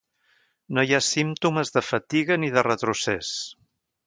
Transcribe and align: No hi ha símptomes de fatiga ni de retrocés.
No 0.77 0.85
hi 0.87 0.95
ha 0.97 1.01
símptomes 1.07 1.71
de 1.77 1.85
fatiga 1.91 2.39
ni 2.45 2.51
de 2.57 2.65
retrocés. 2.71 3.37